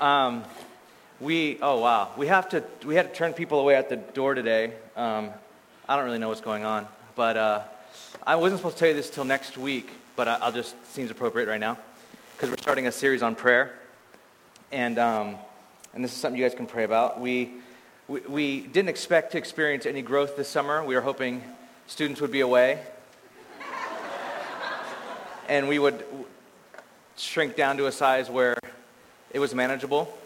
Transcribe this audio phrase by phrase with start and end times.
[0.00, 0.44] Um,
[1.20, 4.34] we oh wow, we have to we had to turn people away at the door
[4.34, 4.74] today.
[4.94, 5.30] Um,
[5.88, 7.62] I don't really know what's going on, but uh,
[8.26, 11.10] I wasn't supposed to tell you this till next week, but I, will just seems
[11.10, 11.78] appropriate right now
[12.34, 13.72] because we're starting a series on prayer,
[14.70, 15.36] and um,
[15.94, 17.18] and this is something you guys can pray about.
[17.18, 17.52] We,
[18.06, 20.84] we we didn't expect to experience any growth this summer.
[20.84, 21.42] We were hoping
[21.86, 22.80] students would be away,
[25.48, 26.04] and we would
[27.16, 28.58] shrink down to a size where
[29.30, 30.16] it was manageable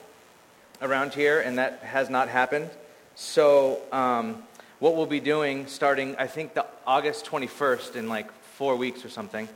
[0.83, 2.71] around here, and that has not happened.
[3.15, 4.43] So, um,
[4.79, 9.11] what we'll be doing starting, I think, the August 21st in like four weeks or
[9.11, 9.49] something,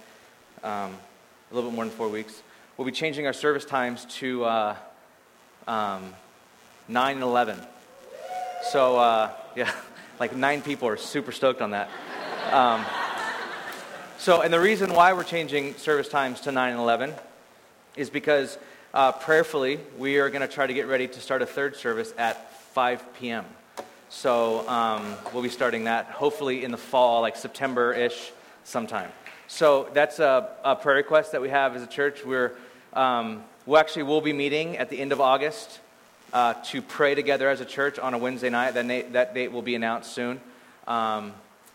[0.63, 0.95] um,
[1.51, 2.43] a little bit more than four weeks,
[2.77, 4.77] we'll be changing our service times to uh,
[5.67, 6.15] um,
[6.89, 7.59] 9 and 11.
[8.71, 9.71] So, uh, yeah,
[10.21, 11.89] like nine people are super stoked on that.
[12.53, 12.85] Um,
[14.19, 17.15] so, and the reason why we're changing service times to 9 and 11
[17.97, 18.59] is because
[18.95, 22.15] uh, prayerfully, we are going to try to get ready to start a third service
[22.17, 23.45] at 5 p.m.
[24.09, 28.31] So um, we'll be starting that hopefully in the fall, like September ish
[28.63, 29.11] sometime.
[29.49, 32.25] So that's a, a, prayer request that we have as a church.
[32.25, 32.53] We're,
[32.93, 35.81] um, we actually will be meeting at the end of August
[36.33, 38.75] uh, to pray together as a church on a Wednesday night.
[38.75, 40.41] That, na- that date will be announced soon.
[40.87, 41.33] Um,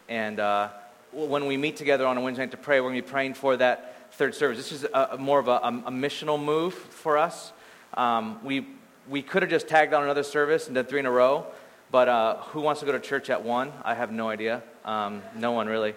[0.08, 0.70] and uh,
[1.12, 3.34] when we meet together on a Wednesday night to pray, we're going to be praying
[3.34, 4.58] for that third service.
[4.58, 7.52] This is a, more of a, a, missional move for us.
[7.94, 8.68] Um, we,
[9.08, 11.46] we could have just tagged on another service and done three in a row,
[11.92, 13.72] but uh, who wants to go to church at one?
[13.84, 14.62] I have no idea.
[14.86, 15.96] Um, no one really.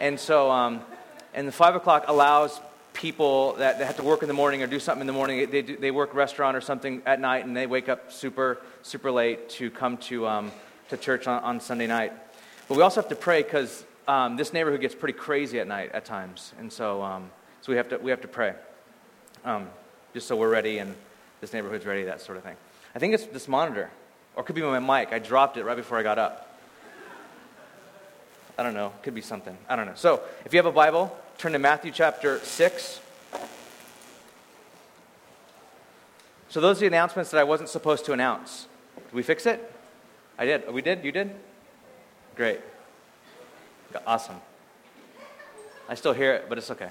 [0.00, 0.80] And so, um,
[1.32, 2.60] and the five o'clock allows
[2.94, 5.50] people that, that have to work in the morning or do something in the morning.
[5.50, 9.10] They, do, they work restaurant or something at night, and they wake up super super
[9.10, 10.52] late to come to um,
[10.88, 12.12] to church on, on Sunday night.
[12.68, 15.92] But we also have to pray because um, this neighborhood gets pretty crazy at night
[15.92, 17.30] at times, and so um,
[17.64, 18.52] so we have to, we have to pray,
[19.42, 19.70] um,
[20.12, 20.94] just so we're ready and
[21.40, 22.56] this neighborhood's ready, that sort of thing.
[22.94, 23.90] I think it's this monitor,
[24.36, 25.14] or it could be my mic.
[25.14, 26.58] I dropped it right before I got up.
[28.58, 28.88] I don't know.
[28.88, 29.56] It Could be something.
[29.66, 29.94] I don't know.
[29.94, 33.00] So if you have a Bible, turn to Matthew chapter 6.
[36.50, 38.66] So those are the announcements that I wasn't supposed to announce.
[38.96, 39.72] Did we fix it?
[40.38, 40.70] I did.
[40.70, 41.02] We did?
[41.02, 41.30] You did?
[42.36, 42.60] Great.
[44.06, 44.36] Awesome.
[45.88, 46.90] I still hear it, but it's okay.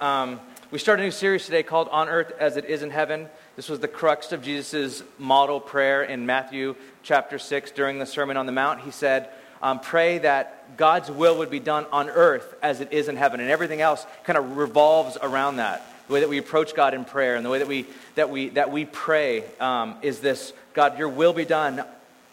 [0.00, 0.38] Um,
[0.70, 3.28] we start a new series today called On Earth as It Is in Heaven.
[3.56, 8.36] This was the crux of Jesus' model prayer in Matthew chapter 6 during the Sermon
[8.36, 8.82] on the Mount.
[8.82, 9.28] He said,
[9.60, 13.40] um, Pray that God's will would be done on earth as it is in heaven.
[13.40, 15.84] And everything else kind of revolves around that.
[16.06, 17.84] The way that we approach God in prayer and the way that we,
[18.14, 21.84] that we, that we pray um, is this God, your will be done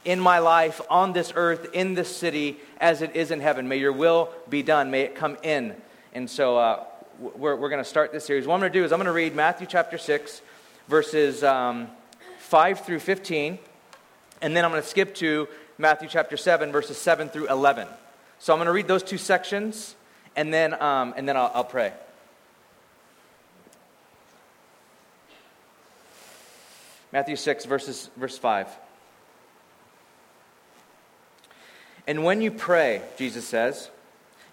[0.04, 3.68] in my life, on this earth, in this city, as it is in heaven.
[3.68, 4.92] May your will be done.
[4.92, 5.76] May it come in.
[6.14, 6.84] And so, uh,
[7.20, 8.46] we're, we're going to start this series.
[8.46, 10.42] What I'm going to do is I'm going to read Matthew chapter 6,
[10.88, 11.88] verses um,
[12.40, 13.60] 5 through 15,
[14.42, 17.88] and then I'm going to skip to Matthew chapter 7, verses 7 through 11.
[18.40, 19.96] So I'm going to read those two sections,
[20.36, 21.94] and then, um, and then I'll, I'll pray.
[27.12, 28.68] Matthew 6, verses, verse 5.
[32.08, 33.90] And when you pray, Jesus says,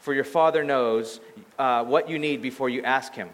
[0.00, 1.20] for your Father knows
[1.58, 3.28] uh, what you need before you ask Him.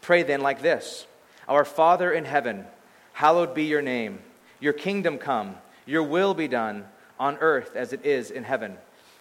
[0.00, 1.06] Pray then like this
[1.48, 2.66] Our Father in heaven,
[3.12, 4.18] hallowed be your name.
[4.60, 5.56] Your kingdom come,
[5.86, 6.84] your will be done
[7.18, 8.76] on earth as it is in heaven.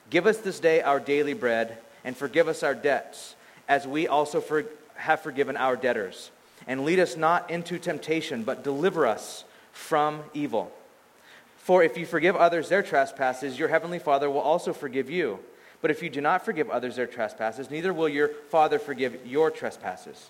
[0.10, 3.36] Give us this day our daily bread, and forgive us our debts,
[3.68, 4.66] as we also for,
[4.96, 6.32] have forgiven our debtors.
[6.66, 10.72] And lead us not into temptation, but deliver us from evil.
[11.58, 15.40] For if you forgive others their trespasses, your heavenly Father will also forgive you.
[15.82, 19.52] But if you do not forgive others their trespasses, neither will your Father forgive your
[19.52, 20.30] trespasses.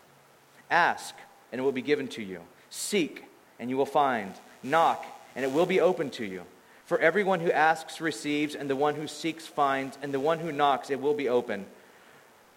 [0.70, 1.16] Ask,
[1.52, 2.42] and it will be given to you.
[2.70, 3.24] Seek,
[3.60, 4.34] and you will find.
[4.62, 5.06] Knock,
[5.36, 6.44] and it will be opened to you.
[6.86, 10.52] For everyone who asks receives, and the one who seeks finds, and the one who
[10.52, 11.66] knocks it will be open.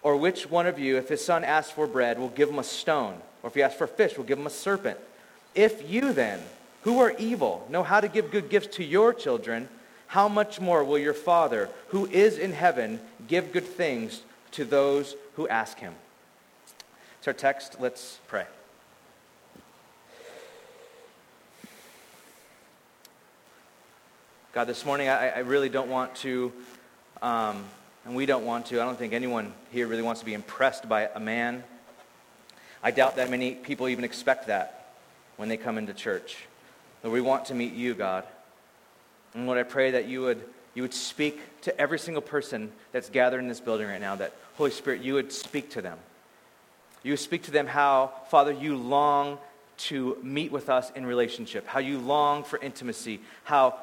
[0.03, 2.63] Or which one of you, if his son asks for bread, will give him a
[2.63, 3.21] stone?
[3.43, 4.97] Or if he asks for fish, will give him a serpent?
[5.53, 6.41] If you then,
[6.81, 9.69] who are evil, know how to give good gifts to your children,
[10.11, 12.99] how much more will your Father, who is in heaven,
[13.29, 15.93] give good things to those who ask him?
[17.17, 17.77] It's our text.
[17.79, 18.45] Let's pray.
[24.51, 26.51] God, this morning I, I really don't want to,
[27.21, 27.63] um,
[28.03, 30.89] and we don't want to, I don't think anyone here really wants to be impressed
[30.89, 31.63] by a man.
[32.83, 34.93] I doubt that many people even expect that
[35.37, 36.35] when they come into church.
[37.01, 38.25] But we want to meet you, God.
[39.33, 40.43] And Lord, I pray that you would,
[40.73, 44.33] you would speak to every single person that's gathered in this building right now, that
[44.55, 45.97] Holy Spirit, you would speak to them.
[47.03, 49.37] You would speak to them how, Father, you long
[49.77, 53.75] to meet with us in relationship, how you long for intimacy, how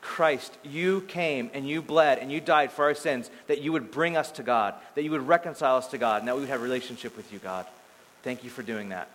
[0.00, 3.90] Christ, you came and you bled and you died for our sins, that you would
[3.90, 6.50] bring us to God, that you would reconcile us to God, and that we would
[6.50, 7.66] have a relationship with you, God.
[8.22, 9.08] Thank you for doing that.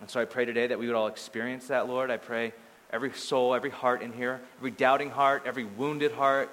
[0.00, 2.10] And so I pray today that we would all experience that, Lord.
[2.10, 2.52] I pray
[2.92, 6.50] every soul, every heart in here, every doubting heart, every wounded heart,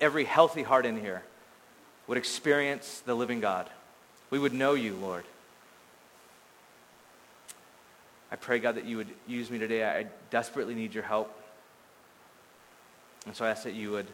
[0.00, 1.22] every healthy heart in here
[2.06, 3.68] would experience the living God.
[4.30, 5.24] We would know you, Lord.
[8.30, 9.84] I pray, God, that you would use me today.
[9.84, 11.38] I desperately need your help.
[13.26, 14.06] And so I ask that you would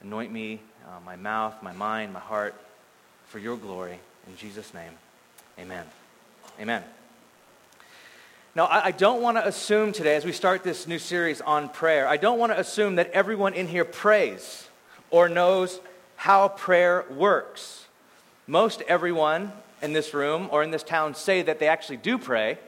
[0.00, 2.54] anoint me, uh, my mouth, my mind, my heart,
[3.26, 3.98] for your glory.
[4.28, 4.92] In Jesus' name,
[5.58, 5.84] amen.
[6.60, 6.84] Amen.
[8.56, 11.68] Now, I, I don't want to assume today, as we start this new series on
[11.68, 14.68] prayer, I don't want to assume that everyone in here prays
[15.10, 15.80] or knows
[16.14, 17.84] how prayer works.
[18.46, 19.52] Most everyone
[19.82, 22.58] in this room or in this town say that they actually do pray.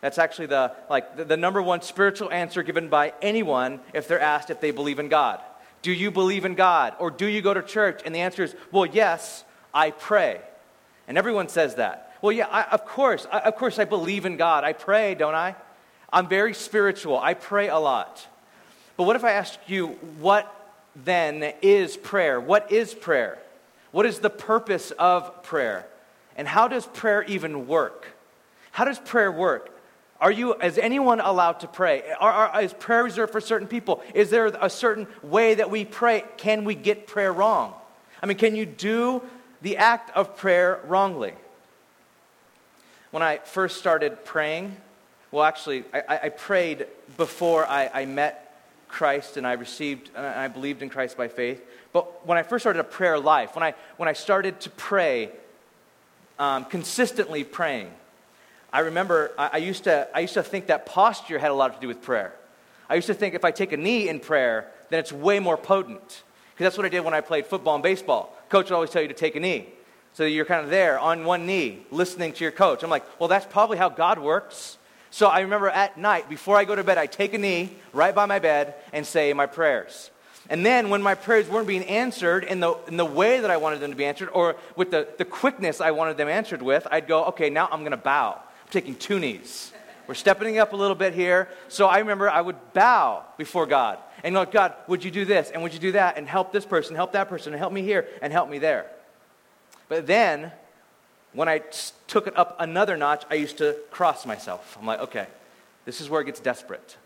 [0.00, 4.20] That's actually the, like, the, the number one spiritual answer given by anyone if they're
[4.20, 5.40] asked if they believe in God.
[5.82, 6.94] Do you believe in God?
[7.00, 8.02] Or do you go to church?
[8.04, 9.42] And the answer is, well, yes,
[9.74, 10.40] I pray.
[11.08, 12.11] And everyone says that.
[12.22, 13.26] Well, yeah, I, of course.
[13.30, 14.64] I, of course, I believe in God.
[14.64, 15.56] I pray, don't I?
[16.12, 17.18] I'm very spiritual.
[17.18, 18.26] I pray a lot.
[18.96, 19.88] But what if I ask you,
[20.20, 20.46] what
[20.94, 22.40] then is prayer?
[22.40, 23.38] What is prayer?
[23.90, 25.86] What is the purpose of prayer?
[26.36, 28.06] And how does prayer even work?
[28.70, 29.68] How does prayer work?
[30.20, 32.04] Are you, is anyone allowed to pray?
[32.20, 34.02] Are, are, is prayer reserved for certain people?
[34.14, 36.24] Is there a certain way that we pray?
[36.36, 37.74] Can we get prayer wrong?
[38.22, 39.22] I mean, can you do
[39.62, 41.34] the act of prayer wrongly?
[43.12, 44.74] When I first started praying,
[45.32, 46.86] well, actually, I, I prayed
[47.18, 48.56] before I, I, met
[48.88, 51.62] Christ and I received, and I believed in Christ by faith.
[51.92, 55.28] But when I first started a prayer life, when I, when I started to pray,
[56.38, 57.90] um, consistently praying,
[58.72, 61.74] I remember I, I, used to, I used to think that posture had a lot
[61.74, 62.32] to do with prayer.
[62.88, 65.58] I used to think if I take a knee in prayer, then it's way more
[65.58, 66.22] potent.
[66.54, 68.34] Because that's what I did when I played football and baseball.
[68.48, 69.68] Coach would always tell you to take a knee.
[70.14, 72.82] So you're kind of there on one knee, listening to your coach.
[72.82, 74.76] I'm like, well, that's probably how God works.
[75.10, 78.14] So I remember at night, before I go to bed, I take a knee right
[78.14, 80.10] by my bed and say my prayers.
[80.50, 83.56] And then when my prayers weren't being answered in the, in the way that I
[83.56, 86.86] wanted them to be answered, or with the, the quickness I wanted them answered with,
[86.90, 89.72] I'd go, okay, now I'm going to bow I'm taking two knees.
[90.06, 91.48] We're stepping up a little bit here.
[91.68, 95.50] So I remember I would bow before God and go, God, would you do this
[95.50, 97.82] and would you do that and help this person, help that person, and help me
[97.82, 98.90] here and help me there.
[99.92, 100.50] But then,
[101.34, 101.58] when I
[102.06, 104.78] took it up another notch, I used to cross myself.
[104.80, 105.26] I'm like, okay,
[105.84, 106.96] this is where it gets desperate.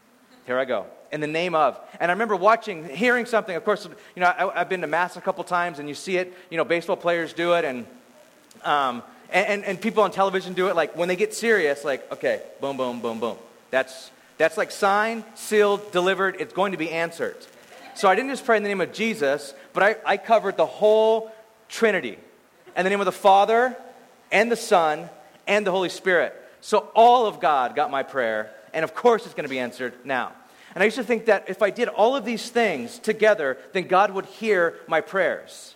[0.45, 0.87] Here I go.
[1.11, 1.81] In the name of.
[1.99, 3.57] And I remember watching, hearing something.
[3.57, 6.17] Of course, you know, I, have been to Mass a couple times, and you see
[6.17, 6.33] it.
[6.49, 7.87] You know, baseball players do it, and
[8.63, 12.13] um, and, and, and, people on television do it like when they get serious, like,
[12.13, 13.37] okay, boom, boom, boom, boom.
[13.73, 16.37] That's, that's like signed, sealed, delivered.
[16.39, 17.37] It's going to be answered.
[17.97, 20.67] So I didn't just pray in the name of Jesus, but I, I covered the
[20.67, 21.33] whole
[21.69, 22.19] Trinity.
[22.77, 23.75] In the name of the Father,
[24.31, 25.09] and the Son,
[25.47, 26.35] and the Holy Spirit.
[26.61, 29.95] So all of God got my prayer, and of course it's going to be answered
[30.05, 30.33] now.
[30.75, 33.87] And I used to think that if I did all of these things together, then
[33.87, 35.75] God would hear my prayers.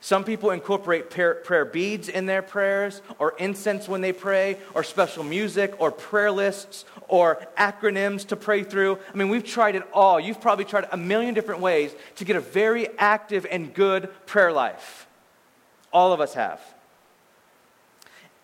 [0.00, 5.24] Some people incorporate prayer, beads in their prayers, or incense when they pray, or special
[5.24, 8.98] music, or prayer lists, or acronyms to pray through.
[9.12, 10.18] I mean, we've tried it all.
[10.18, 14.52] You've probably tried a million different ways to get a very active and good prayer
[14.52, 15.07] life.
[15.92, 16.60] All of us have.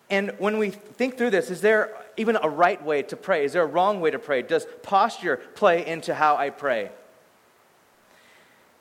[0.09, 3.45] And when we think through this, is there even a right way to pray?
[3.45, 4.41] Is there a wrong way to pray?
[4.43, 6.91] Does posture play into how I pray?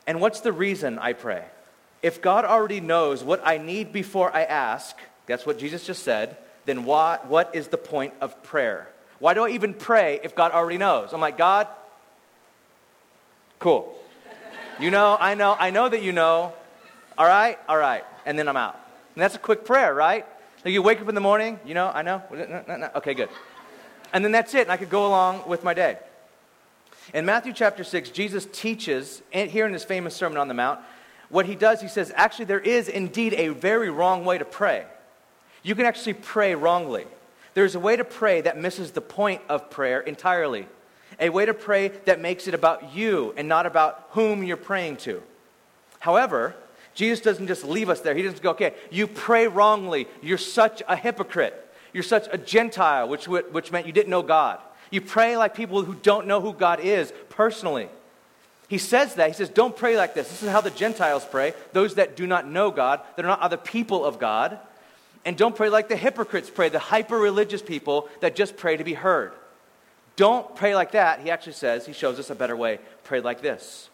[0.06, 1.44] And what's the reason I pray?
[2.02, 6.36] If God already knows what I need before I ask, that's what Jesus just said,
[6.66, 8.88] then why, what is the point of prayer?
[9.18, 11.14] Why do I even pray if God already knows?
[11.14, 11.68] I'm like, God,
[13.58, 13.96] cool.
[14.78, 16.52] You know, I know, I know that you know.
[17.16, 18.04] All right, all right.
[18.26, 18.78] And then I'm out.
[19.14, 20.26] And that's a quick prayer, right?
[20.64, 22.22] Like you wake up in the morning, you know, I know.
[22.96, 23.28] Okay, good.
[24.12, 25.98] And then that's it, and I could go along with my day.
[27.12, 30.80] In Matthew chapter 6, Jesus teaches, here in his famous Sermon on the Mount,
[31.28, 34.84] what he does, he says, actually, there is indeed a very wrong way to pray.
[35.62, 37.06] You can actually pray wrongly.
[37.54, 40.66] There's a way to pray that misses the point of prayer entirely.
[41.18, 44.96] a way to pray that makes it about you and not about whom you're praying
[44.98, 45.22] to.
[46.00, 46.54] However,
[46.94, 48.14] Jesus doesn't just leave us there.
[48.14, 50.06] He doesn't go, okay, you pray wrongly.
[50.22, 51.60] You're such a hypocrite.
[51.92, 54.60] You're such a Gentile, which, which meant you didn't know God.
[54.90, 57.88] You pray like people who don't know who God is personally.
[58.68, 59.28] He says that.
[59.28, 60.28] He says, don't pray like this.
[60.28, 63.40] This is how the Gentiles pray, those that do not know God, that are not
[63.40, 64.58] other people of God.
[65.24, 68.84] And don't pray like the hypocrites pray, the hyper religious people that just pray to
[68.84, 69.32] be heard.
[70.16, 71.20] Don't pray like that.
[71.20, 72.78] He actually says, he shows us a better way.
[73.04, 73.90] Pray like this.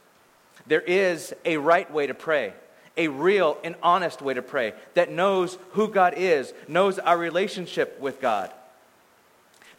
[0.66, 2.52] There is a right way to pray,
[2.96, 7.98] a real and honest way to pray that knows who God is, knows our relationship
[8.00, 8.50] with God.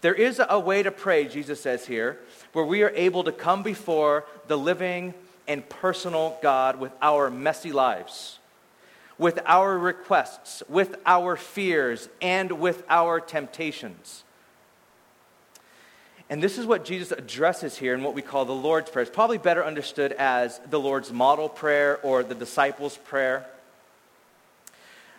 [0.01, 2.19] There is a way to pray, Jesus says here,
[2.53, 5.13] where we are able to come before the living
[5.47, 8.39] and personal God with our messy lives,
[9.17, 14.23] with our requests, with our fears, and with our temptations.
[16.31, 19.03] And this is what Jesus addresses here in what we call the Lord's Prayer.
[19.03, 23.45] It's probably better understood as the Lord's model prayer or the disciples' prayer.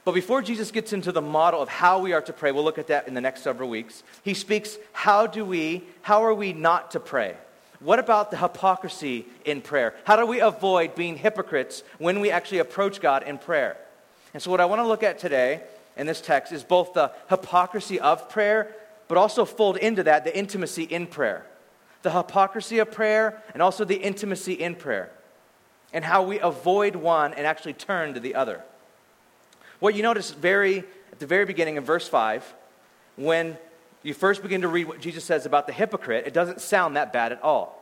[0.06, 2.78] But before Jesus gets into the model of how we are to pray, we'll look
[2.78, 4.02] at that in the next several weeks.
[4.24, 7.36] He speaks, how do we, how are we not to pray?
[7.80, 9.94] What about the hypocrisy in prayer?
[10.04, 13.76] How do we avoid being hypocrites when we actually approach God in prayer?
[14.32, 15.60] And so, what I want to look at today
[15.94, 18.74] in this text is both the hypocrisy of prayer
[19.08, 21.46] but also fold into that the intimacy in prayer.
[22.02, 25.10] The hypocrisy of prayer and also the intimacy in prayer.
[25.92, 28.62] And how we avoid one and actually turn to the other.
[29.78, 30.78] What you notice very
[31.12, 32.54] at the very beginning of verse 5,
[33.16, 33.58] when
[34.02, 37.12] you first begin to read what Jesus says about the hypocrite, it doesn't sound that
[37.12, 37.78] bad at all.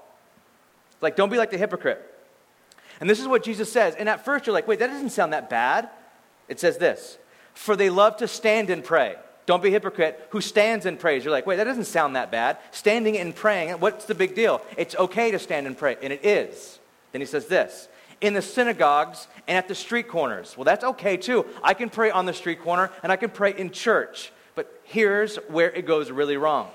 [1.00, 2.04] Like, don't be like the hypocrite.
[3.00, 3.94] And this is what Jesus says.
[3.94, 5.88] And at first you're like, wait, that doesn't sound that bad.
[6.48, 7.18] It says this
[7.54, 9.16] For they love to stand and pray.
[9.50, 11.24] Don't be a hypocrite who stands and prays.
[11.24, 12.58] You're like, wait, that doesn't sound that bad.
[12.70, 14.62] Standing and praying, what's the big deal?
[14.76, 16.78] It's okay to stand and pray, and it is.
[17.10, 17.88] Then he says this
[18.20, 20.56] in the synagogues and at the street corners.
[20.56, 21.46] Well, that's okay too.
[21.64, 24.30] I can pray on the street corner and I can pray in church.
[24.54, 26.70] But here's where it goes really wrong.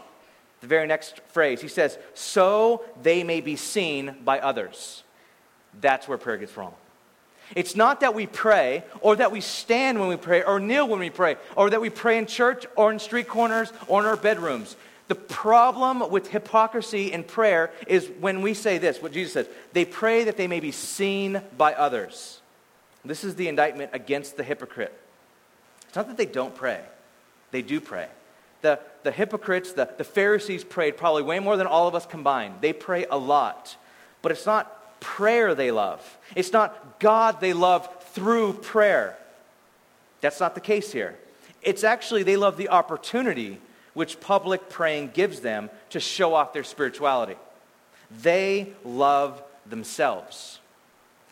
[0.59, 5.03] The very next phrase, he says, so they may be seen by others.
[5.79, 6.73] That's where prayer gets wrong.
[7.55, 10.99] It's not that we pray or that we stand when we pray or kneel when
[10.99, 14.17] we pray or that we pray in church or in street corners or in our
[14.17, 14.75] bedrooms.
[15.07, 19.85] The problem with hypocrisy in prayer is when we say this, what Jesus says, they
[19.85, 22.41] pray that they may be seen by others.
[23.03, 24.97] This is the indictment against the hypocrite.
[25.87, 26.81] It's not that they don't pray,
[27.51, 28.07] they do pray.
[28.61, 32.55] The, the hypocrites, the, the Pharisees prayed probably way more than all of us combined.
[32.61, 33.77] They pray a lot.
[34.23, 34.75] But it's not
[35.05, 36.01] prayer they love.
[36.35, 39.15] It's not God they love through prayer.
[40.19, 41.15] That's not the case here.
[41.61, 43.59] It's actually they love the opportunity
[43.93, 47.35] which public praying gives them to show off their spirituality.
[48.23, 50.59] They love themselves.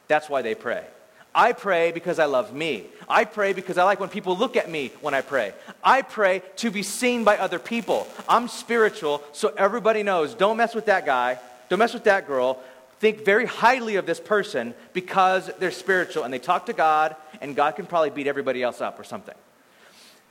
[0.08, 0.86] That's why they pray.
[1.34, 2.86] I pray because I love me.
[3.10, 5.54] I pray because I like when people look at me when I pray.
[5.84, 8.08] I pray to be seen by other people.
[8.30, 11.40] I'm spiritual, so everybody knows don't mess with that guy,
[11.70, 12.60] don't mess with that girl
[13.04, 17.54] think very highly of this person because they're spiritual and they talk to God, and
[17.54, 19.36] God can probably beat everybody else up or something.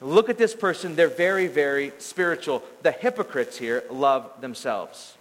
[0.01, 2.63] Look at this person, they're very, very spiritual.
[2.81, 5.19] The hypocrites here love themselves.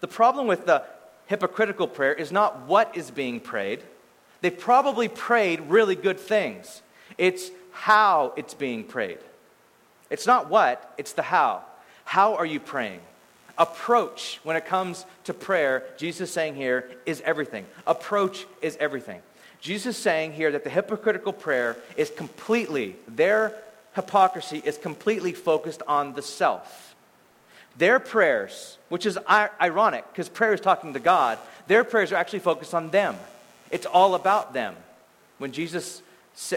[0.00, 0.84] The problem with the
[1.26, 3.82] hypocritical prayer is not what is being prayed.
[4.40, 6.80] They probably prayed really good things.
[7.18, 9.18] It's how it's being prayed.
[10.10, 11.62] It's not what, it's the how.
[12.04, 13.00] How are you praying?
[13.60, 17.66] Approach when it comes to prayer, Jesus saying here, is everything.
[17.86, 19.20] Approach is everything.
[19.60, 23.54] Jesus is saying here that the hypocritical prayer is completely, their
[23.94, 26.94] hypocrisy is completely focused on the self.
[27.76, 32.38] Their prayers, which is ironic because prayer is talking to God, their prayers are actually
[32.38, 33.14] focused on them.
[33.70, 34.74] It's all about them.
[35.36, 36.00] When Jesus,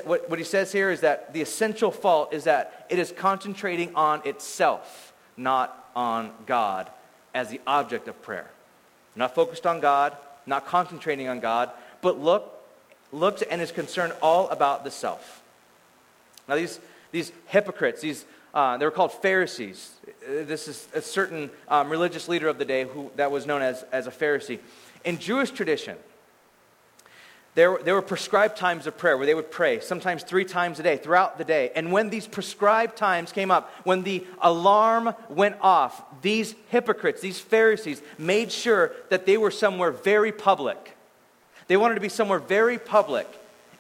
[0.06, 4.22] what he says here is that the essential fault is that it is concentrating on
[4.26, 6.90] itself, not on God
[7.34, 8.50] as the object of prayer.
[9.16, 11.72] Not focused on God, not concentrating on God,
[12.02, 12.62] but look,
[13.12, 15.42] looks and is concerned all about the self.
[16.48, 16.80] Now, these,
[17.12, 19.92] these hypocrites, these, uh, they were called Pharisees.
[20.28, 23.84] This is a certain um, religious leader of the day who, that was known as,
[23.92, 24.60] as a Pharisee.
[25.06, 25.98] In Jewish tradition,
[27.56, 30.84] there, there were prescribed times of prayer where they would pray, sometimes three times a
[30.84, 31.72] day, throughout the day.
[31.76, 37.40] And when these prescribed times came up, when the alarm went off, these hypocrites, these
[37.40, 40.98] Pharisees, made sure that they were somewhere very public.
[41.68, 43.28] They wanted to be somewhere very public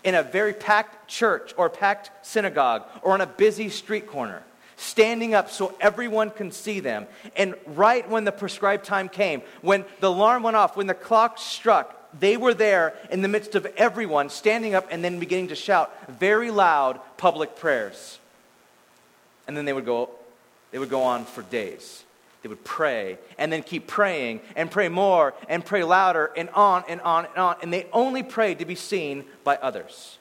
[0.03, 4.43] in a very packed church or packed synagogue or on a busy street corner.
[4.83, 7.07] standing up so everyone can see them.
[7.35, 11.37] And right when the prescribed time came, when the alarm went off, when the clock
[11.37, 15.55] struck, they were there in the midst of everyone standing up and then beginning to
[15.55, 18.19] shout very loud public prayers.
[19.47, 20.09] And then they would go,
[20.71, 22.03] they would go on for days.
[22.41, 26.83] They would pray and then keep praying and pray more and pray louder and on
[26.89, 27.55] and on and on.
[27.61, 30.17] And they only prayed to be seen by others.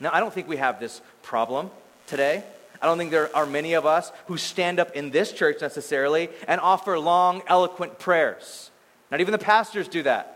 [0.00, 1.70] Now, I don't think we have this problem
[2.06, 2.42] today.
[2.82, 6.28] I don't think there are many of us who stand up in this church necessarily
[6.46, 8.70] and offer long, eloquent prayers.
[9.10, 10.35] Not even the pastors do that.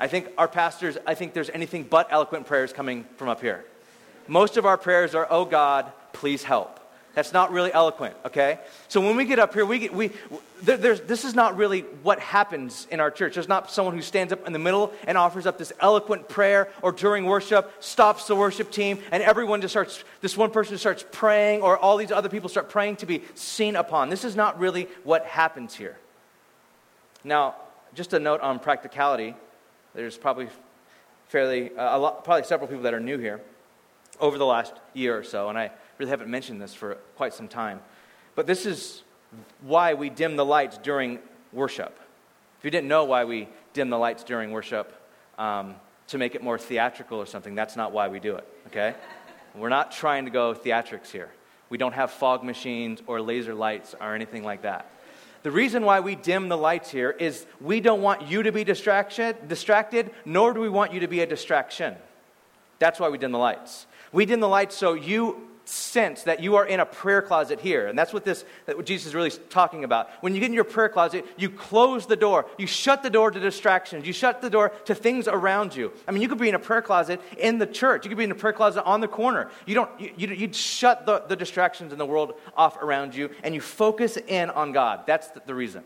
[0.00, 3.64] I think our pastors, I think there's anything but eloquent prayers coming from up here.
[4.26, 6.78] Most of our prayers are, oh God, please help.
[7.14, 8.60] That's not really eloquent, okay?
[8.88, 10.12] So when we get up here, we get, we,
[10.62, 13.34] this is not really what happens in our church.
[13.34, 16.68] There's not someone who stands up in the middle and offers up this eloquent prayer
[16.82, 21.04] or during worship stops the worship team and everyone just starts, this one person starts
[21.10, 24.08] praying or all these other people start praying to be seen upon.
[24.08, 25.98] This is not really what happens here.
[27.24, 27.56] Now,
[27.94, 29.34] just a note on practicality.
[29.94, 30.48] There's probably
[31.28, 33.40] fairly, uh, lot, probably several people that are new here
[34.18, 37.48] over the last year or so, and I really haven't mentioned this for quite some
[37.48, 37.80] time.
[38.34, 39.02] But this is
[39.62, 41.18] why we dim the lights during
[41.52, 41.98] worship.
[42.58, 44.92] If you didn't know why we dim the lights during worship
[45.38, 45.76] um,
[46.08, 48.94] to make it more theatrical or something, that's not why we do it, okay?
[49.54, 51.30] We're not trying to go theatrics here.
[51.70, 54.90] We don't have fog machines or laser lights or anything like that.
[55.42, 58.62] The reason why we dim the lights here is we don't want you to be
[58.62, 61.96] distracted, distracted, nor do we want you to be a distraction.
[62.78, 63.86] That's why we dim the lights.
[64.12, 67.86] We dim the lights so you sense that you are in a prayer closet here.
[67.86, 70.10] And that's what this that what Jesus is really talking about.
[70.20, 72.46] When you get in your prayer closet, you close the door.
[72.58, 74.06] You shut the door to distractions.
[74.06, 75.92] You shut the door to things around you.
[76.08, 78.04] I mean, you could be in a prayer closet in the church.
[78.04, 79.50] You could be in a prayer closet on the corner.
[79.66, 83.30] You don't you, you, would shut the, the distractions in the world off around you
[83.42, 85.06] and you focus in on God.
[85.06, 85.84] That's the, the reason.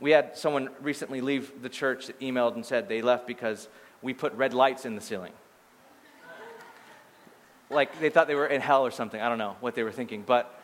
[0.00, 3.68] We had someone recently leave the church that emailed and said they left because
[4.00, 5.32] we put red lights in the ceiling
[7.72, 9.20] like they thought they were in hell or something.
[9.20, 10.58] I don't know what they were thinking, but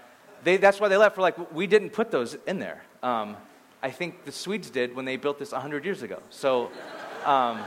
[0.44, 1.16] they, that's why they left.
[1.16, 2.82] For like, we didn't put those in there.
[3.02, 3.36] Um,
[3.82, 6.20] I think the Swedes did when they built this 100 years ago.
[6.30, 6.70] So
[7.24, 7.60] um,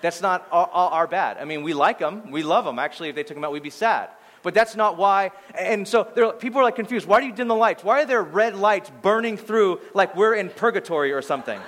[0.00, 1.38] that's not all, all, our bad.
[1.38, 2.78] I mean, we like them, we love them.
[2.78, 4.10] Actually, if they took them out, we'd be sad.
[4.42, 5.30] But that's not why.
[5.56, 7.06] And so people are like confused.
[7.06, 7.84] Why do you dim the lights?
[7.84, 11.60] Why are there red lights burning through like we're in purgatory or something?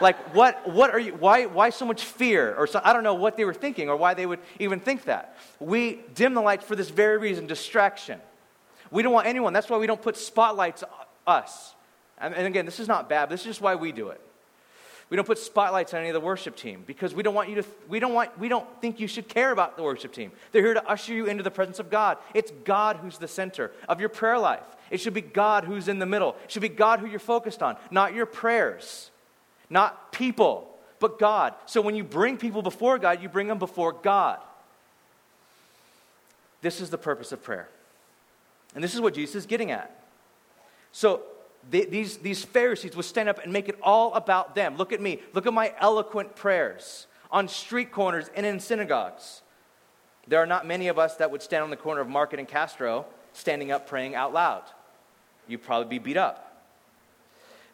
[0.00, 2.54] Like what, what are you why, why so much fear?
[2.56, 5.04] Or so, i don't know what they were thinking or why they would even think
[5.04, 5.36] that.
[5.60, 8.20] We dim the lights for this very reason distraction.
[8.90, 10.90] We don't want anyone that's why we don't put spotlights on
[11.26, 11.74] us.
[12.18, 14.20] And, again this is not bad this is just why we do it.
[15.10, 17.56] We don't put spotlights on any of the worship team because we don't want you
[17.56, 20.32] to we don't want we don't think you should care about the worship team.
[20.52, 22.18] They're here to usher you into the presence of god.
[22.32, 24.64] It's god who's the center of your prayer life.
[24.90, 26.36] It should be god who's in the middle.
[26.44, 29.10] It should be god who you're focused on not your prayers
[29.70, 30.68] not people,
[31.00, 31.54] but God.
[31.66, 34.38] So when you bring people before God, you bring them before God.
[36.62, 37.68] This is the purpose of prayer.
[38.74, 40.02] And this is what Jesus is getting at.
[40.92, 41.22] So
[41.70, 44.76] they, these, these Pharisees would stand up and make it all about them.
[44.76, 45.20] Look at me.
[45.32, 49.42] Look at my eloquent prayers on street corners and in synagogues.
[50.26, 52.48] There are not many of us that would stand on the corner of Market and
[52.48, 54.62] Castro standing up praying out loud.
[55.46, 56.62] You'd probably be beat up.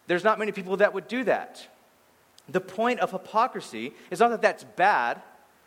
[0.07, 1.68] There's not many people that would do that.
[2.50, 5.22] The point of hypocrisy is not that that's bad.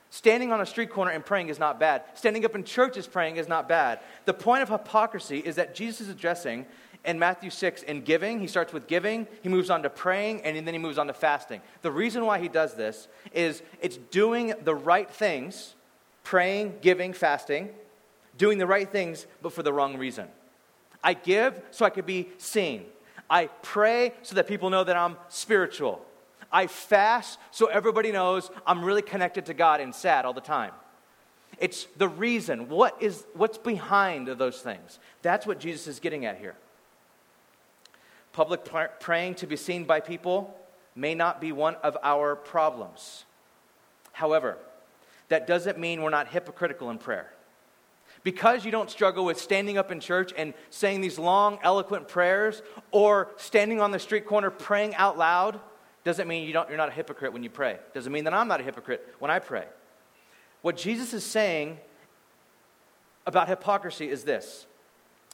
[0.10, 2.04] Standing on a street corner and praying is not bad.
[2.13, 4.00] Standing up in churches praying is not bad.
[4.26, 6.65] The point of hypocrisy is that Jesus is addressing
[7.06, 8.39] in Matthew 6 in giving.
[8.39, 11.13] He starts with giving, he moves on to praying, and then he moves on to
[11.13, 11.62] fasting.
[11.82, 15.76] The reason why he does this is it's doing the right things
[16.24, 17.69] praying, giving, fasting,
[18.38, 20.28] doing the right things, but for the wrong reason.
[21.04, 22.86] I give so I could be seen.
[23.30, 26.06] I pray so that people know that I'm spiritual.
[26.54, 30.72] I fast so everybody knows I'm really connected to God and sad all the time.
[31.60, 32.70] It's the reason.
[32.70, 35.00] What is, what's behind those things?
[35.24, 36.56] That's what Jesus is getting at here.
[38.32, 40.56] Public pr- praying to be seen by people
[40.96, 43.26] may not be one of our problems.
[44.12, 44.58] However,
[45.30, 47.32] that doesn't mean we're not hypocritical in prayer.
[48.24, 52.62] Because you don't struggle with standing up in church and saying these long, eloquent prayers
[52.92, 55.60] or standing on the street corner praying out loud,
[56.04, 57.78] doesn't mean you don't, you're not a hypocrite when you pray.
[57.94, 59.66] Doesn't mean that I'm not a hypocrite when I pray.
[60.62, 61.80] What Jesus is saying
[63.26, 64.66] about hypocrisy is this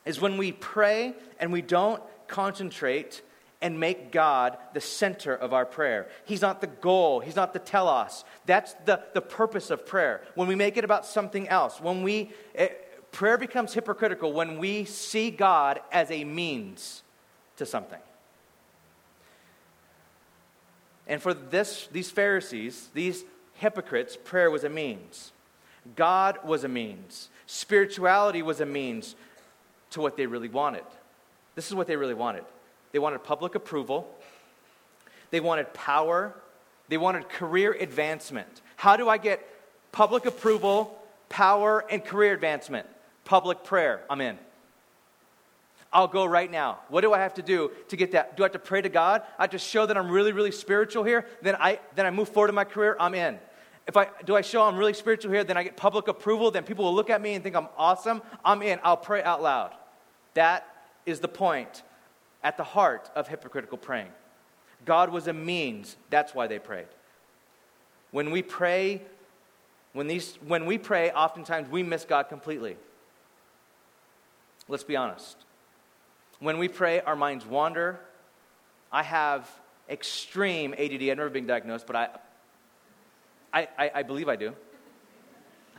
[0.05, 3.21] is when we pray and we don't concentrate
[3.61, 6.07] and make God the center of our prayer.
[6.23, 8.23] He's not the goal, He's not the telos.
[8.45, 10.21] That's the, the purpose of prayer.
[10.35, 12.69] When we make it about something else, when we eh,
[13.11, 17.03] prayer becomes hypocritical when we see God as a means
[17.57, 17.99] to something.
[21.09, 25.31] And for this, these Pharisees, these hypocrites, prayer was a means.
[25.95, 27.29] God was a means.
[27.47, 29.15] Spirituality was a means
[29.89, 30.83] to what they really wanted.
[31.55, 32.45] This is what they really wanted
[32.91, 34.09] they wanted public approval,
[35.29, 36.33] they wanted power,
[36.87, 38.61] they wanted career advancement.
[38.77, 39.45] How do I get
[39.91, 42.87] public approval, power, and career advancement?
[43.25, 44.01] Public prayer.
[44.09, 44.39] I'm in.
[45.91, 46.79] I'll go right now.
[46.89, 48.37] What do I have to do to get that?
[48.37, 49.23] Do I have to pray to God?
[49.37, 51.25] I have to show that I'm really, really spiritual here.
[51.41, 52.95] Then I then I move forward in my career.
[52.99, 53.39] I'm in.
[53.87, 56.51] If I do I show I'm really spiritual here, then I get public approval.
[56.51, 58.21] Then people will look at me and think I'm awesome.
[58.45, 58.79] I'm in.
[58.83, 59.73] I'll pray out loud.
[60.35, 60.67] That
[61.07, 61.81] is the point
[62.43, 64.11] at the heart of hypocritical praying.
[64.85, 65.97] God was a means.
[66.09, 66.87] That's why they prayed.
[68.11, 69.01] When we pray,
[69.93, 72.77] when, these, when we pray, oftentimes we miss God completely.
[74.67, 75.37] Let's be honest.
[76.39, 77.99] When we pray, our minds wander.
[78.91, 79.49] I have
[79.89, 81.03] extreme ADD.
[81.03, 82.09] I've never been diagnosed, but I,
[83.51, 84.53] I, I, I believe I do.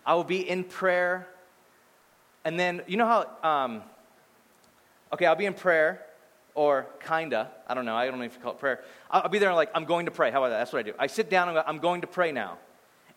[0.04, 1.26] I will be in prayer,
[2.44, 3.82] and then, you know how, um,
[5.12, 6.04] okay, I'll be in prayer,
[6.54, 8.82] or kinda, I don't know, I don't know if you call it prayer.
[9.10, 10.30] I'll, I'll be there like, I'm going to pray.
[10.30, 10.58] How about that?
[10.58, 10.94] That's what I do.
[10.98, 12.58] I sit down and go, I'm going to pray now.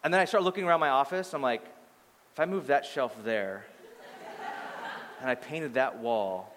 [0.04, 1.34] And then I start looking around my office.
[1.34, 1.64] I'm like,
[2.34, 3.66] if I move that shelf there,
[5.22, 6.53] and I painted that wall,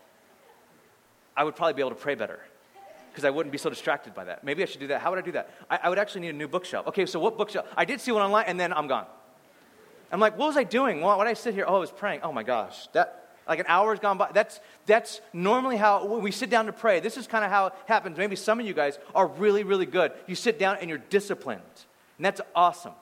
[1.36, 2.40] I would probably be able to pray better
[3.10, 4.44] because I wouldn't be so distracted by that.
[4.44, 5.00] Maybe I should do that.
[5.00, 5.50] How would I do that?
[5.70, 6.86] I, I, would actually need a new bookshelf.
[6.88, 7.66] Okay, so what bookshelf?
[7.76, 9.06] I did see one online, and then I'm gone.
[10.12, 11.00] I'm like, what was I doing?
[11.00, 11.64] Why did I sit here?
[11.66, 12.20] Oh, I was praying.
[12.22, 14.30] Oh my gosh, that like an hour has gone by.
[14.32, 17.00] That's, that's normally how we sit down to pray.
[17.00, 18.18] This is kind of how it happens.
[18.18, 20.12] Maybe some of you guys are really, really good.
[20.26, 21.62] You sit down and you're disciplined,
[22.18, 22.92] and that's awesome.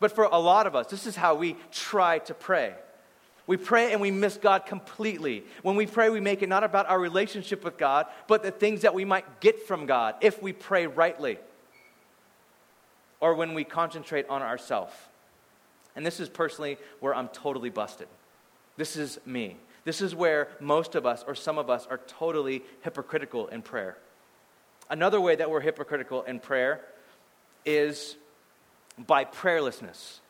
[0.00, 2.74] But for a lot of us, this is how we try to pray.
[3.46, 5.44] We pray and we miss God completely.
[5.62, 8.82] When we pray, we make it not about our relationship with God, but the things
[8.82, 11.38] that we might get from God if we pray rightly.
[13.20, 14.94] Or when we concentrate on ourselves.
[15.94, 18.08] And this is personally where I'm totally busted.
[18.76, 19.56] This is me.
[19.84, 23.98] This is where most of us, or some of us, are totally hypocritical in prayer.
[24.90, 26.80] Another way that we're hypocritical in prayer
[27.64, 28.16] is
[28.98, 30.20] by prayerlessness.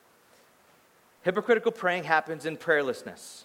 [1.25, 3.45] Hypocritical praying happens in prayerlessness.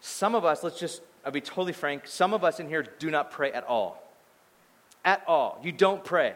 [0.00, 3.08] Some of us, let's just, I'll be totally frank, some of us in here do
[3.08, 4.02] not pray at all.
[5.04, 5.60] At all.
[5.62, 6.34] You don't pray.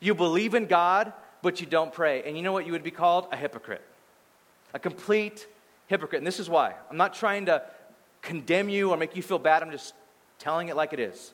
[0.00, 1.12] You believe in God,
[1.42, 2.24] but you don't pray.
[2.24, 3.28] And you know what you would be called?
[3.30, 3.82] A hypocrite.
[4.74, 5.46] A complete
[5.86, 6.18] hypocrite.
[6.18, 6.74] And this is why.
[6.90, 7.62] I'm not trying to
[8.20, 9.62] condemn you or make you feel bad.
[9.62, 9.94] I'm just
[10.40, 11.32] telling it like it is.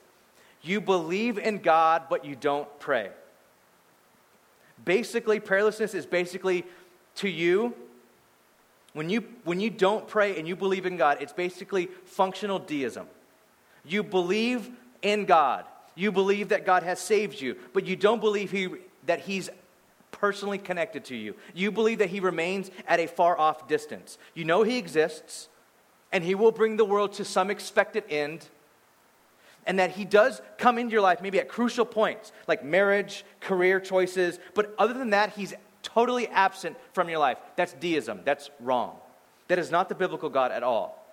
[0.61, 3.09] You believe in God, but you don't pray.
[4.85, 6.65] Basically, prayerlessness is basically
[7.15, 7.73] to you,
[8.93, 13.07] when you, when you don't pray and you believe in God, it's basically functional deism.
[13.85, 14.69] You believe
[15.01, 15.65] in God.
[15.95, 18.69] You believe that God has saved you, but you don't believe he,
[19.05, 19.49] that He's
[20.11, 21.35] personally connected to you.
[21.53, 24.17] You believe that He remains at a far off distance.
[24.33, 25.49] You know He exists,
[26.11, 28.47] and He will bring the world to some expected end
[29.69, 33.79] and that he does come into your life maybe at crucial points like marriage, career
[33.79, 35.53] choices, but other than that, he's
[35.83, 37.37] totally absent from your life.
[37.55, 38.21] That's deism.
[38.25, 38.95] That's wrong.
[39.47, 41.05] That is not the biblical God at all.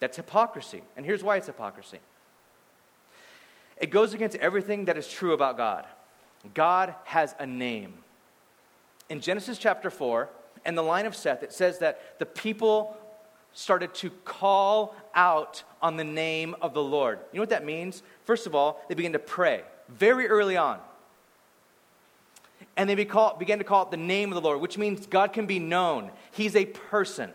[0.00, 0.82] That's hypocrisy.
[0.96, 2.00] And here's why it's hypocrisy
[3.76, 5.86] it goes against everything that is true about God.
[6.54, 7.94] God has a name.
[9.08, 10.28] In Genesis chapter 4,
[10.64, 12.96] in the line of Seth, it says that the people
[13.52, 17.20] started to call out on the name of the Lord.
[17.32, 18.02] You know what that means?
[18.24, 20.80] First of all, they began to pray very early on.
[22.76, 25.46] And they began to call it the name of the Lord, which means God can
[25.46, 26.10] be known.
[26.32, 27.30] He's a person.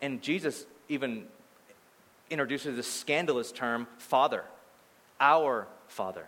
[0.00, 1.26] And Jesus even
[2.30, 4.42] introduces this scandalous term, Father,
[5.20, 6.26] our Father.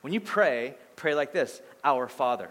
[0.00, 2.48] When you pray, pray like this Our Father.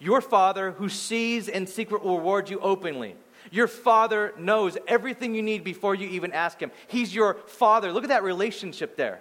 [0.00, 3.14] Your Father who sees in secret will reward you openly.
[3.50, 6.70] Your father knows everything you need before you even ask him.
[6.86, 7.92] He's your father.
[7.92, 9.20] Look at that relationship there.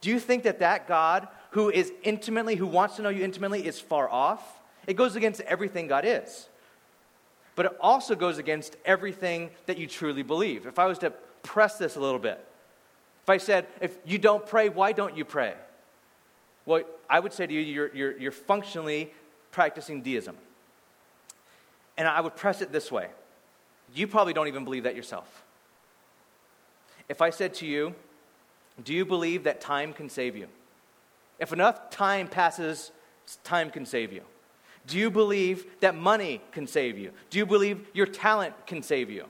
[0.00, 3.66] Do you think that that God who is intimately, who wants to know you intimately,
[3.66, 4.60] is far off?
[4.86, 6.48] It goes against everything God is.
[7.54, 10.66] But it also goes against everything that you truly believe.
[10.66, 11.10] If I was to
[11.42, 12.44] press this a little bit,
[13.22, 15.54] if I said, if you don't pray, why don't you pray?
[16.64, 19.12] Well, I would say to you, you're, you're, you're functionally
[19.50, 20.36] practicing deism.
[21.98, 23.08] And I would press it this way
[23.94, 25.44] you probably don't even believe that yourself.
[27.08, 27.94] If I said to you,
[28.82, 30.48] Do you believe that time can save you?
[31.38, 32.92] If enough time passes,
[33.44, 34.22] time can save you.
[34.86, 37.12] Do you believe that money can save you?
[37.30, 39.26] Do you believe your talent can save you?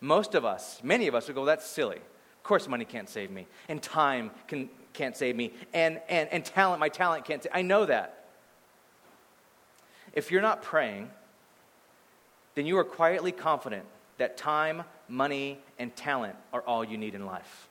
[0.00, 1.96] Most of us, many of us would go, that's silly.
[1.96, 6.44] Of course, money can't save me, and time can, can't save me, and, and, and
[6.44, 8.24] talent, my talent can't save I know that.
[10.12, 11.10] If you're not praying,
[12.54, 13.84] then you are quietly confident
[14.20, 17.68] that time, money, and talent are all you need in life.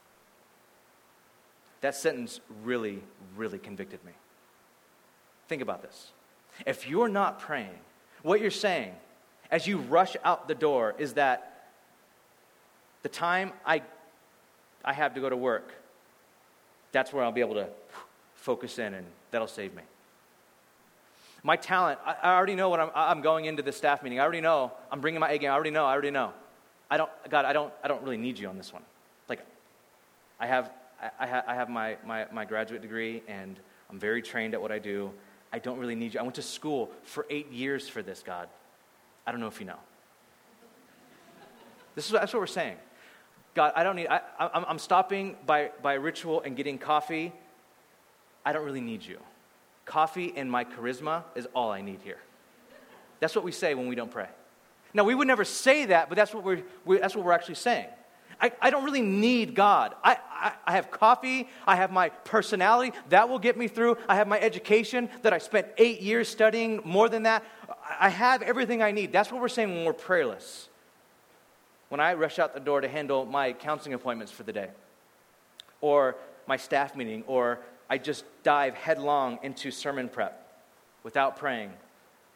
[1.82, 3.04] That sentence really,
[3.38, 4.12] really convicted me.
[5.48, 6.12] Think about this.
[6.66, 7.78] If you're not praying,
[8.24, 8.94] what you're saying
[9.52, 11.70] as you rush out the door is that
[13.04, 13.84] the time I,
[14.84, 15.72] I have to go to work,
[16.92, 17.68] that's where I'll be able to
[18.34, 19.84] focus in and that'll save me.
[21.43, 24.19] My talent, I, I already know what I'm, I'm going into this staff meeting.
[24.19, 24.71] I already know.
[24.91, 25.49] I'm bringing my A game.
[25.49, 25.86] I already know.
[25.86, 26.34] I already know.
[26.89, 28.82] I don't, God, I don't, I don't really need you on this one.
[29.28, 29.45] Like,
[30.39, 30.71] I have,
[31.19, 34.80] I, I, have my, my, my graduate degree and I'm very trained at what I
[34.80, 35.12] do.
[35.54, 36.19] I don't really need you.
[36.19, 38.49] I went to school for eight years for this, God.
[39.25, 39.80] I don't know if you know.
[41.95, 42.78] This is, that's what we're saying.
[43.56, 47.34] God, I don't need, I, I'm, I'm stopping by, by ritual and getting coffee.
[48.45, 49.19] I don't really need you.
[49.89, 52.19] Coffee and my charisma is all I need here.
[53.19, 54.28] That's what we say when we don't pray.
[54.93, 57.56] Now, we would never say that, but that's what we're, we, that's what we're actually
[57.56, 57.88] saying.
[58.39, 59.95] I, I don't really need God.
[60.04, 61.49] I, I, I have coffee.
[61.65, 62.95] I have my personality.
[63.10, 63.97] That will get me through.
[64.08, 67.43] I have my education that I spent eight years studying, more than that.
[67.99, 69.12] I have everything I need.
[69.12, 70.69] That's what we're saying when we're prayerless.
[71.89, 74.69] When I rush out the door to handle my counseling appointments for the day,
[75.82, 80.63] or my staff meeting, or I just dive headlong into sermon prep
[81.04, 81.71] without praying.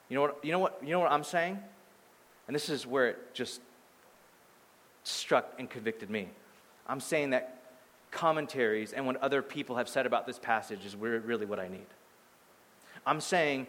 [0.09, 1.59] You know what, you know what, you know what I'm saying?
[2.47, 3.61] And this is where it just
[5.03, 6.29] struck and convicted me.
[6.87, 7.61] I'm saying that
[8.11, 11.85] commentaries and what other people have said about this passage is really what I need.
[13.05, 13.67] I'm saying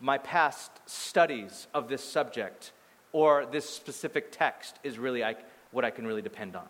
[0.00, 2.72] my past studies of this subject
[3.12, 5.24] or this specific text is really
[5.70, 6.66] what I can really depend on.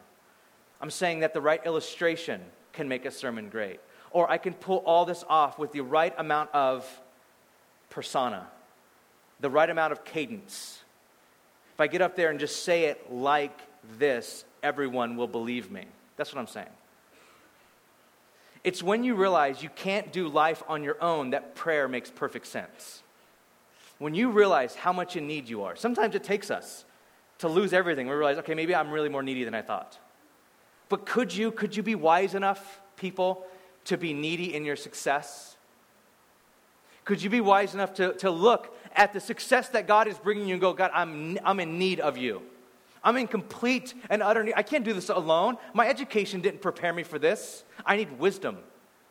[0.81, 2.41] I'm saying that the right illustration
[2.77, 3.81] can make a sermon great.
[4.13, 6.87] Or I can pull all this off with the right amount of
[7.91, 8.47] persona,
[9.41, 10.85] the right amount of cadence,
[11.77, 13.61] if I get up there and just say it like
[13.99, 15.85] this, everyone will believe me.
[16.17, 16.71] That's what I'm saying.
[18.65, 22.47] It's when you realize you can't do life on your own that prayer makes perfect
[22.47, 23.03] sense.
[23.99, 26.87] When you realize how much in need you are, sometimes it takes us
[27.41, 28.07] to lose everything.
[28.07, 29.99] We realize, okay, maybe I'm really more needy than I thought.
[30.89, 33.45] But could you, could you be wise enough, people,
[33.85, 35.57] to be needy in your success?
[37.05, 40.49] Could you be wise enough to, to look at the success that God is bringing
[40.49, 42.43] you and go, God, I'm, I'm in need of you.
[43.05, 44.55] I'm in complete and utter need.
[44.57, 45.59] I can't do this alone.
[45.73, 47.63] My education didn't prepare me for this.
[47.85, 48.59] I need wisdom.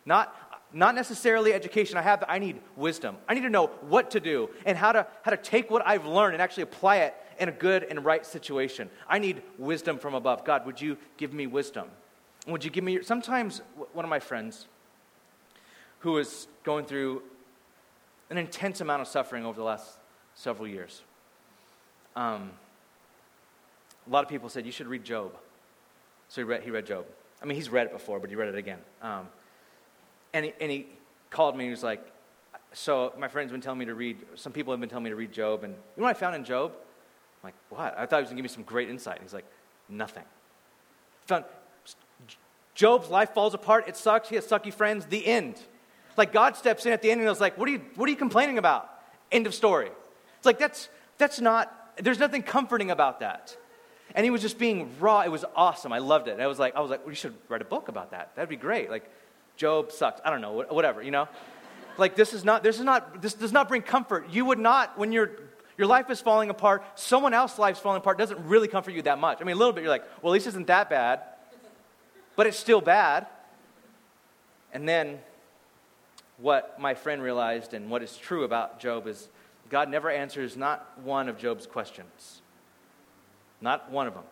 [0.05, 0.35] Not,
[0.73, 1.97] not necessarily education.
[1.97, 3.15] I have, I need wisdom.
[3.29, 6.05] I need to know what to do and how to, how to take what I've
[6.05, 8.89] learned and actually apply it in a good and right situation.
[9.08, 10.45] I need wisdom from above.
[10.45, 11.88] God, would you give me wisdom?
[12.48, 13.62] Would you give me, sometimes
[13.93, 14.67] one of my friends
[16.00, 17.24] who was going through
[18.30, 19.98] an intense amount of suffering over the last
[20.34, 21.02] several years.
[22.15, 22.52] Um,
[24.06, 25.32] a lot of people said, You should read Job.
[26.28, 27.06] So he read, he read Job.
[27.41, 28.80] I mean, he's read it before, but he read it again.
[29.02, 29.28] Um,
[30.34, 30.88] and, he, and he
[31.30, 32.06] called me and he was like,
[32.74, 35.15] So my friend's been telling me to read, some people have been telling me to
[35.15, 35.63] read Job.
[35.63, 36.74] And you know what I found in Job?
[37.45, 37.97] I'm like, What?
[37.97, 39.19] I thought he was going to give me some great insight.
[39.21, 39.45] he's like,
[39.88, 40.23] Nothing.
[41.27, 41.45] Found,
[42.73, 43.88] Job's life falls apart.
[43.88, 44.29] It sucks.
[44.29, 45.05] He has sucky friends.
[45.05, 45.60] The end.
[46.17, 48.10] Like God steps in at the end and was like, what are you, what are
[48.10, 48.89] you complaining about?
[49.31, 49.89] End of story.
[50.38, 53.55] It's like, that's, that's not, there's nothing comforting about that.
[54.13, 55.21] And he was just being raw.
[55.21, 55.91] It was awesome.
[55.91, 56.31] I loved it.
[56.31, 58.36] And I was like, I was like, you should write a book about that.
[58.36, 58.89] That'd be great.
[58.89, 59.10] Like,
[59.58, 60.21] Job sucks.
[60.23, 61.27] I don't know, whatever, you know?
[61.97, 64.29] Like, this is not, this is not, this does not bring comfort.
[64.29, 65.31] You would not, when your
[65.77, 69.19] your life is falling apart, someone else's life's falling apart, doesn't really comfort you that
[69.19, 69.39] much.
[69.41, 71.21] I mean, a little bit, you're like, well, at least isn't that bad.
[72.35, 73.27] But it's still bad.
[74.73, 75.19] And then
[76.38, 79.29] what my friend realized and what is true about Job is
[79.69, 82.41] God never answers not one of Job's questions.
[83.61, 84.23] Not one of them.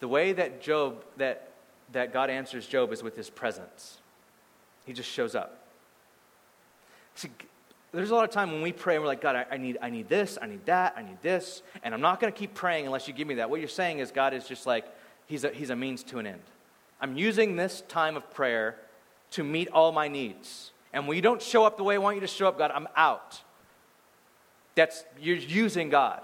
[0.00, 1.52] The way that Job, that,
[1.92, 3.98] that God answers Job is with his presence.
[4.84, 5.66] He just shows up.
[7.14, 7.28] See,
[7.92, 9.78] there's a lot of time when we pray and we're like, God, I, I, need,
[9.82, 12.54] I need this, I need that, I need this, and I'm not going to keep
[12.54, 13.50] praying unless you give me that.
[13.50, 14.86] What you're saying is God is just like,
[15.26, 16.42] he's a, he's a means to an end.
[17.00, 18.76] I'm using this time of prayer
[19.32, 20.72] to meet all my needs.
[20.92, 22.70] And when you don't show up the way I want you to show up, God,
[22.74, 23.42] I'm out.
[24.74, 26.22] That's, you're using God.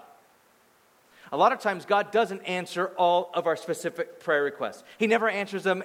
[1.31, 4.85] A lot of times, God doesn't answer all of our specific prayer requests.
[4.99, 5.83] He never answers them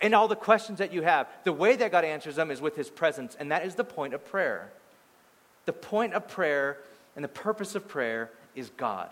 [0.00, 1.26] in all the questions that you have.
[1.42, 4.14] The way that God answers them is with His presence, and that is the point
[4.14, 4.70] of prayer.
[5.66, 6.78] The point of prayer
[7.16, 9.10] and the purpose of prayer is God.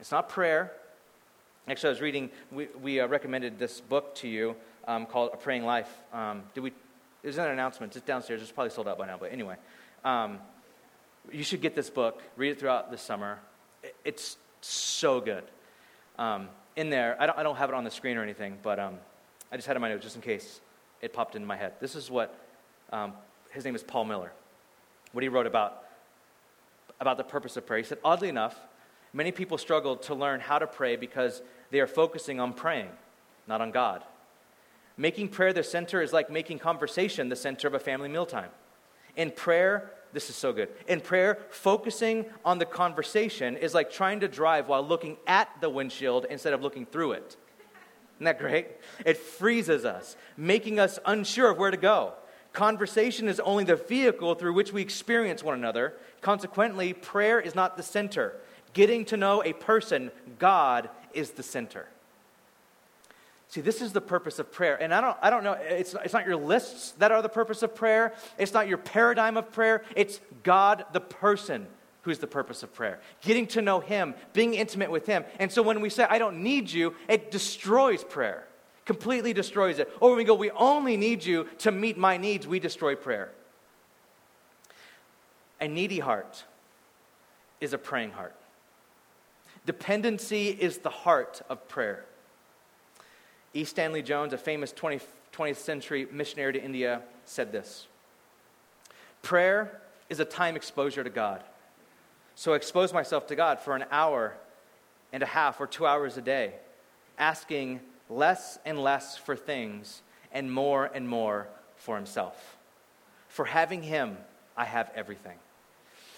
[0.00, 0.72] It's not prayer.
[1.68, 5.36] Actually, I was reading, we, we uh, recommended this book to you um, called A
[5.36, 5.88] Praying Life.
[6.12, 6.72] Um, did we,
[7.22, 7.94] there's an announcement.
[7.94, 8.42] It's downstairs.
[8.42, 9.56] It's probably sold out by now, but anyway.
[10.04, 10.38] Um,
[11.30, 13.38] you should get this book, read it throughout the summer.
[14.04, 15.44] It's so good.
[16.18, 18.80] Um, in there, I don't, I don't have it on the screen or anything, but
[18.80, 18.94] um,
[19.52, 20.60] I just had it in my notes just in case
[21.00, 21.74] it popped into my head.
[21.80, 22.36] This is what
[22.92, 23.12] um,
[23.52, 24.32] his name is Paul Miller.
[25.12, 25.82] What he wrote about
[27.02, 27.78] about the purpose of prayer.
[27.78, 28.56] He said, oddly enough,
[29.12, 32.90] many people struggle to learn how to pray because they are focusing on praying,
[33.48, 34.04] not on God.
[34.96, 38.50] Making prayer the center is like making conversation the center of a family mealtime.
[39.16, 40.68] In prayer, this is so good.
[40.86, 45.68] In prayer, focusing on the conversation is like trying to drive while looking at the
[45.68, 47.36] windshield instead of looking through it.
[48.16, 48.68] Isn't that great?
[49.04, 52.12] It freezes us, making us unsure of where to go.
[52.52, 55.94] Conversation is only the vehicle through which we experience one another.
[56.20, 58.34] Consequently, prayer is not the center.
[58.74, 61.86] Getting to know a person, God, is the center.
[63.48, 64.82] See, this is the purpose of prayer.
[64.82, 67.62] And I don't, I don't know, it's, it's not your lists that are the purpose
[67.62, 71.66] of prayer, it's not your paradigm of prayer, it's God, the person,
[72.02, 72.98] who's the purpose of prayer.
[73.20, 75.24] Getting to know Him, being intimate with Him.
[75.38, 78.46] And so when we say, I don't need you, it destroys prayer,
[78.84, 79.90] completely destroys it.
[80.00, 83.30] Or when we go, we only need you to meet my needs, we destroy prayer.
[85.60, 86.44] A needy heart
[87.60, 88.34] is a praying heart.
[89.64, 92.04] Dependency is the heart of prayer.
[93.54, 93.64] E.
[93.64, 95.00] Stanley Jones, a famous 20,
[95.32, 97.86] 20th century missionary to India, said this
[99.22, 101.44] Prayer is a time exposure to God.
[102.34, 104.34] So I expose myself to God for an hour
[105.12, 106.54] and a half or two hours a day,
[107.18, 107.80] asking
[108.16, 112.56] less and less for things and more and more for Himself.
[113.28, 114.16] For having Him,
[114.56, 115.38] I have everything.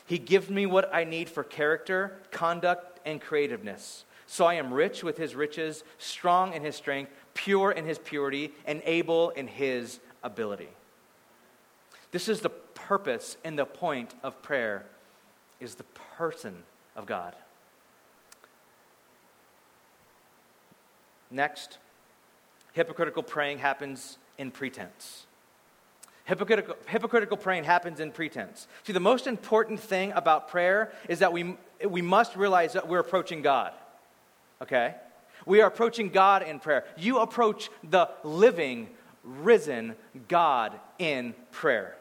[0.06, 4.04] He gives me what I need for character, conduct, and creativeness.
[4.26, 8.52] So I am rich with His riches, strong in His strength, pure in his purity,
[8.64, 10.68] and able in his ability.
[12.12, 14.86] This is the purpose and the point of prayer
[15.60, 15.84] is the
[16.16, 16.62] person
[16.96, 17.34] of God.
[21.30, 21.78] Next,
[22.74, 25.26] hypocritical praying happens in pretense.
[26.24, 28.66] Hypocritical, hypocritical praying happens in pretense.
[28.82, 31.56] See, the most important thing about prayer is that we,
[31.86, 33.72] we must realize that we're approaching God.
[34.62, 34.94] Okay?
[35.46, 36.84] We are approaching God in prayer.
[36.96, 38.88] You approach the living,
[39.22, 39.94] risen
[40.28, 41.94] God in prayer.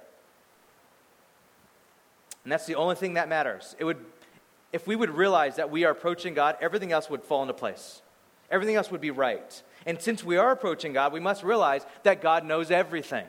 [2.44, 3.76] And that's the only thing that matters.
[3.78, 3.98] It would,
[4.72, 8.02] if we would realize that we are approaching God, everything else would fall into place.
[8.50, 9.62] Everything else would be right.
[9.86, 13.26] And since we are approaching God, we must realize that God knows everything.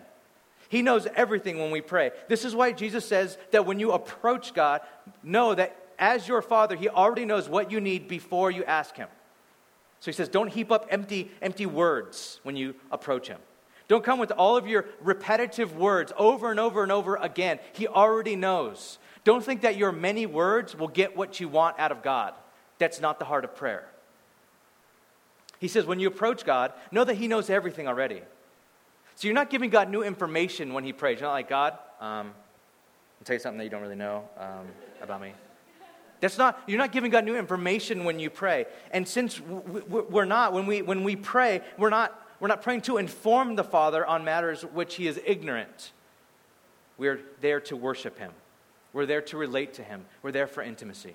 [0.68, 2.10] He knows everything when we pray.
[2.28, 4.80] This is why Jesus says that when you approach God,
[5.22, 9.08] know that as your Father, He already knows what you need before you ask Him.
[10.04, 13.38] So he says, don't heap up empty, empty words when you approach him.
[13.88, 17.58] Don't come with all of your repetitive words over and over and over again.
[17.72, 18.98] He already knows.
[19.24, 22.34] Don't think that your many words will get what you want out of God.
[22.76, 23.88] That's not the heart of prayer.
[25.64, 28.20] He says, when you approach God, know that He knows everything already.
[29.14, 31.20] So you're not giving God new information when He prays.
[31.20, 32.34] You're not like, God, um,
[33.18, 34.66] I'll tell you something that you don't really know um,
[35.00, 35.32] about me.
[36.20, 38.66] That's not, you're not giving God new information when you pray.
[38.90, 42.98] And since we're not, when we, when we pray, we're not, we're not praying to
[42.98, 45.92] inform the Father on matters which He is ignorant.
[46.98, 48.32] We're there to worship Him,
[48.92, 51.14] we're there to relate to Him, we're there for intimacy.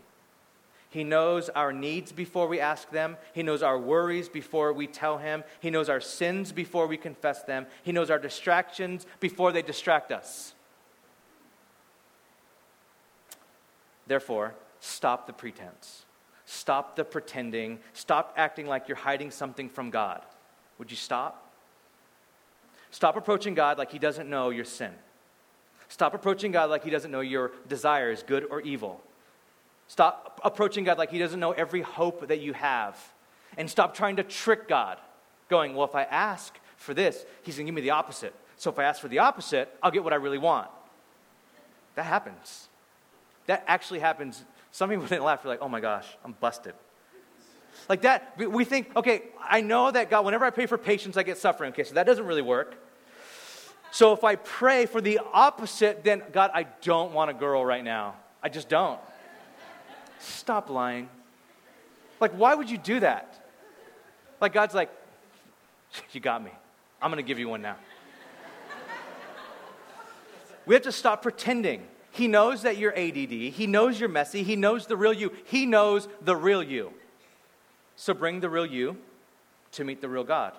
[0.89, 3.17] He knows our needs before we ask them.
[3.33, 5.43] He knows our worries before we tell Him.
[5.59, 7.67] He knows our sins before we confess them.
[7.83, 10.53] He knows our distractions before they distract us.
[14.07, 16.05] Therefore, stop the pretense.
[16.45, 17.77] Stop the pretending.
[17.93, 20.23] Stop acting like you're hiding something from God.
[20.79, 21.51] Would you stop?
[22.89, 24.91] Stop approaching God like He doesn't know your sin.
[25.87, 28.99] Stop approaching God like He doesn't know your desires, good or evil.
[29.89, 32.97] Stop approaching God like He doesn't know every hope that you have.
[33.57, 34.97] And stop trying to trick God,
[35.49, 38.33] going, well, if I ask for this, He's going to give me the opposite.
[38.55, 40.69] So if I ask for the opposite, I'll get what I really want.
[41.95, 42.69] That happens.
[43.47, 45.43] That actually happens some people didn't laugh.
[45.43, 46.73] They're like, oh my gosh, I'm busted.
[47.87, 51.23] Like that, we think, okay, I know that God, whenever I pray for patience, I
[51.23, 51.71] get suffering.
[51.71, 52.75] Okay, so that doesn't really work.
[53.91, 57.83] So if I pray for the opposite, then God, I don't want a girl right
[57.83, 58.15] now.
[58.43, 58.99] I just don't.
[60.19, 61.09] Stop lying.
[62.19, 63.35] Like, why would you do that?
[64.41, 64.89] Like, God's like,
[66.11, 66.51] you got me.
[67.01, 67.77] I'm going to give you one now.
[70.65, 71.87] we have to stop pretending.
[72.11, 73.31] He knows that you're ADD.
[73.31, 74.43] He knows you're messy.
[74.43, 75.31] He knows the real you.
[75.45, 76.93] He knows the real you.
[77.95, 78.97] So bring the real you
[79.73, 80.53] to meet the real God.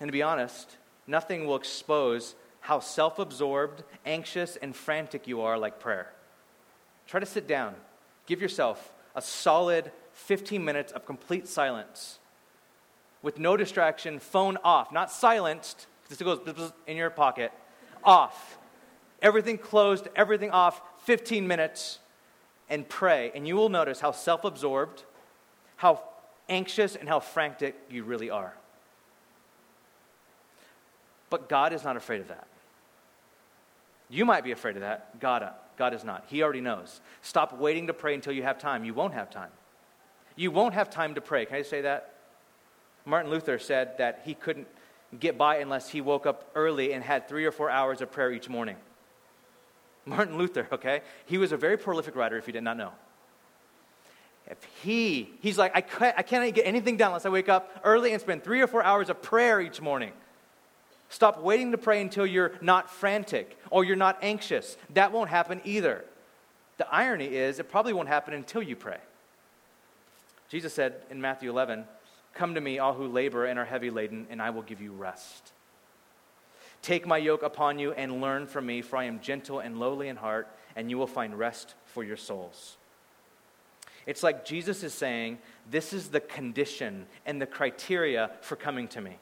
[0.00, 5.58] And to be honest, nothing will expose how self absorbed, anxious, and frantic you are
[5.58, 6.12] like prayer.
[7.12, 7.74] Try to sit down.
[8.24, 12.18] Give yourself a solid 15 minutes of complete silence
[13.20, 17.52] with no distraction, phone off, not silenced, because it goes in your pocket,
[18.02, 18.56] off.
[19.20, 21.98] Everything closed, everything off, 15 minutes,
[22.70, 23.30] and pray.
[23.34, 25.02] And you will notice how self absorbed,
[25.76, 26.02] how
[26.48, 28.54] anxious, and how frantic you really are.
[31.28, 32.46] But God is not afraid of that.
[34.12, 35.18] You might be afraid of that.
[35.20, 36.24] God, uh, God is not.
[36.28, 37.00] He already knows.
[37.22, 38.84] Stop waiting to pray until you have time.
[38.84, 39.48] You won't have time.
[40.36, 41.46] You won't have time to pray.
[41.46, 42.12] Can I say that?
[43.06, 44.68] Martin Luther said that he couldn't
[45.18, 48.30] get by unless he woke up early and had three or four hours of prayer
[48.30, 48.76] each morning.
[50.04, 51.00] Martin Luther, okay?
[51.24, 52.92] He was a very prolific writer, if you did not know.
[54.46, 57.80] If he, he's like, I can't, I can't get anything done unless I wake up
[57.82, 60.12] early and spend three or four hours of prayer each morning.
[61.12, 64.78] Stop waiting to pray until you're not frantic or you're not anxious.
[64.94, 66.06] That won't happen either.
[66.78, 68.96] The irony is, it probably won't happen until you pray.
[70.48, 71.84] Jesus said in Matthew 11,
[72.32, 74.90] Come to me, all who labor and are heavy laden, and I will give you
[74.90, 75.52] rest.
[76.80, 80.08] Take my yoke upon you and learn from me, for I am gentle and lowly
[80.08, 82.78] in heart, and you will find rest for your souls.
[84.06, 85.40] It's like Jesus is saying,
[85.70, 89.18] This is the condition and the criteria for coming to me.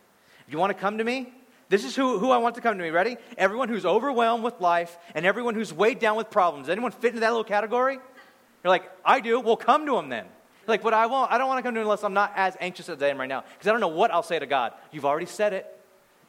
[0.46, 1.32] If you want to come to me,
[1.70, 2.90] this is who, who I want to come to me.
[2.90, 3.16] Ready?
[3.38, 6.68] Everyone who's overwhelmed with life and everyone who's weighed down with problems.
[6.68, 7.94] Anyone fit into that little category?
[7.94, 9.38] You're like, I do.
[9.38, 10.24] Well, come to him then.
[10.24, 11.30] You're like, but I won't.
[11.30, 13.18] I don't want to come to him unless I'm not as anxious as I am
[13.18, 14.72] right now because I don't know what I'll say to God.
[14.90, 15.80] You've already said it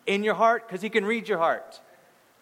[0.05, 1.81] in your heart because He can read your heart.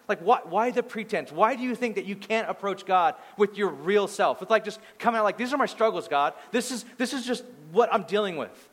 [0.10, 1.32] Like, why, why the pretense?
[1.32, 4.42] Why do you think that you can't approach God with your real self?
[4.42, 6.34] With like just coming out like, these are my struggles, God.
[6.52, 8.70] This is, this is just what I'm dealing with.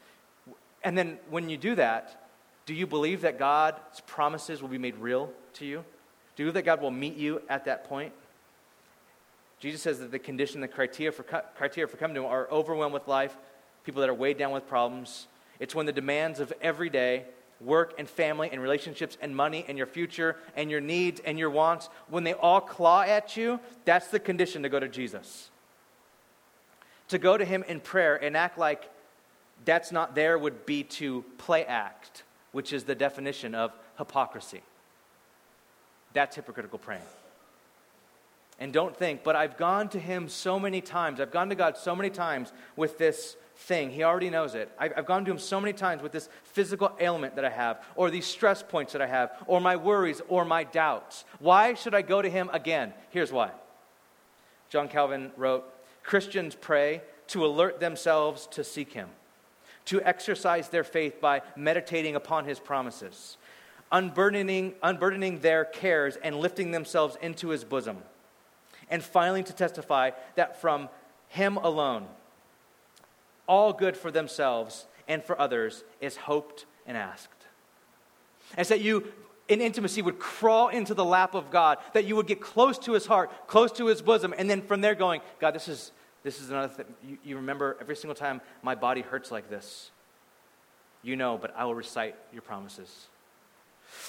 [0.82, 2.25] And then when you do that,
[2.66, 5.84] do you believe that God's promises will be made real to you?
[6.34, 8.12] Do you believe that God will meet you at that point?
[9.60, 12.92] Jesus says that the condition, the criteria for, criteria for coming to Him are overwhelmed
[12.92, 13.34] with life,
[13.84, 15.28] people that are weighed down with problems.
[15.60, 17.24] It's when the demands of every day,
[17.60, 21.48] work and family and relationships and money and your future and your needs and your
[21.48, 25.50] wants, when they all claw at you, that's the condition to go to Jesus.
[27.08, 28.90] To go to Him in prayer and act like
[29.64, 32.24] that's not there would be to play act
[32.56, 34.62] which is the definition of hypocrisy.
[36.14, 37.02] That's hypocritical praying.
[38.58, 41.20] And don't think, but I've gone to him so many times.
[41.20, 43.90] I've gone to God so many times with this thing.
[43.90, 44.70] He already knows it.
[44.78, 47.84] I've, I've, gone to him so many times with this physical ailment that I have,
[47.94, 51.26] or these stress points that I have, or my worries, or my doubts.
[51.40, 52.94] Why should I go to him again?
[53.10, 53.50] Here's why.
[54.70, 55.64] John Calvin wrote
[56.02, 59.10] Christians pray to alert themselves to seek him
[59.86, 63.36] to exercise their faith by meditating upon his promises,
[63.90, 67.98] unburdening, unburdening their cares and lifting themselves into his bosom,
[68.90, 70.88] and finally to testify that from
[71.28, 72.06] him alone,
[73.48, 77.30] all good for themselves and for others is hoped and asked.
[78.56, 79.12] And that you,
[79.48, 82.92] in intimacy, would crawl into the lap of God, that you would get close to
[82.92, 85.92] his heart, close to his bosom, and then from there going, God, this is,
[86.26, 86.86] this is another thing.
[87.08, 89.92] You, you remember every single time my body hurts like this.
[91.04, 93.06] You know, but I will recite your promises.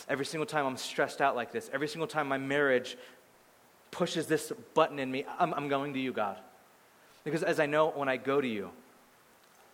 [0.10, 2.98] Every single time I'm stressed out like this, every single time my marriage
[3.92, 6.40] pushes this button in me, I'm, I'm going to you, God.
[7.24, 8.72] Because as I know, when I go to you,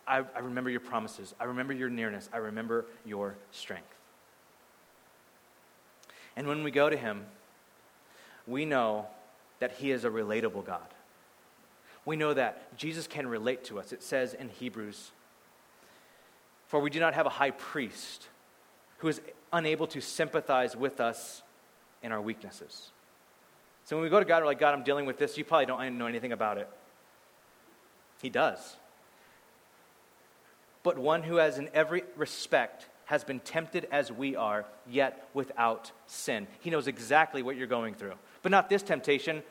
[0.05, 1.33] I, I remember your promises.
[1.39, 2.29] I remember your nearness.
[2.33, 3.87] I remember your strength.
[6.35, 7.23] And when we go to him,
[8.45, 9.07] we know
[9.61, 10.92] that he is a relatable God
[12.05, 13.93] we know that Jesus can relate to us.
[13.93, 15.11] It says in Hebrews,
[16.67, 18.27] For we do not have a high priest
[18.97, 21.43] who is unable to sympathize with us
[22.01, 22.91] in our weaknesses.
[23.85, 25.37] So when we go to God, we're like, God, I'm dealing with this.
[25.37, 26.69] You probably don't know anything about it.
[28.21, 28.77] He does.
[30.83, 35.91] But one who has, in every respect, has been tempted as we are, yet without
[36.07, 36.47] sin.
[36.61, 38.13] He knows exactly what you're going through.
[38.41, 39.43] But not this temptation,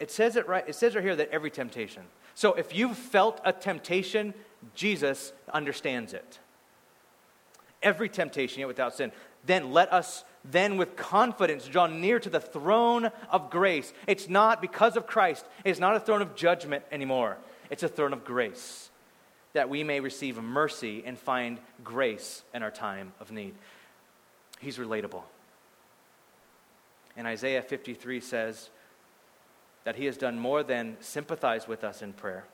[0.00, 0.64] it says it right.
[0.66, 2.02] It says right here that every temptation.
[2.34, 4.34] So if you've felt a temptation,
[4.74, 6.38] Jesus understands it.
[7.82, 9.12] Every temptation, yet without sin.
[9.44, 13.92] Then let us then with confidence draw near to the throne of grace.
[14.06, 15.44] It's not because of Christ.
[15.64, 17.36] It's not a throne of judgment anymore.
[17.70, 18.90] It's a throne of grace
[19.52, 23.54] that we may receive mercy and find grace in our time of need.
[24.60, 25.22] He's relatable.
[27.16, 28.70] And Isaiah 53 says
[29.84, 32.44] that he has done more than sympathize with us in prayer,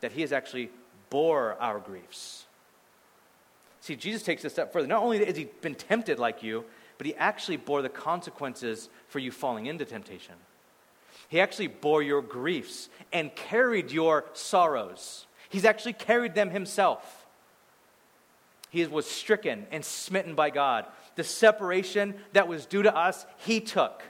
[0.00, 0.70] that he has actually
[1.10, 2.46] bore our griefs.
[3.80, 4.86] See, Jesus takes a step further.
[4.86, 6.64] Not only has he been tempted like you,
[6.98, 10.36] but he actually bore the consequences for you falling into temptation.
[11.28, 15.26] He actually bore your griefs and carried your sorrows.
[15.48, 17.26] He's actually carried them himself.
[18.70, 20.86] He was stricken and smitten by God.
[21.16, 24.02] The separation that was due to us, he took.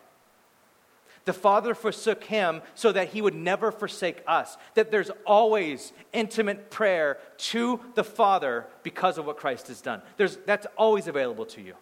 [1.25, 4.57] The Father forsook him so that he would never forsake us.
[4.75, 10.03] That there's always intimate prayer to the Father because of what Christ has done.
[10.17, 11.75] There's, that's always available to you.